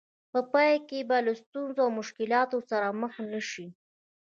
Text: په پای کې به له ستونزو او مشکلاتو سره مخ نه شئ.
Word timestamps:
په 0.31 0.39
پای 0.53 0.73
کې 0.87 0.99
به 1.09 1.17
له 1.25 1.33
ستونزو 1.41 1.79
او 1.85 1.91
مشکلاتو 1.99 2.57
سره 2.69 2.87
مخ 3.01 3.13
نه 3.31 3.41
شئ. 3.49 3.67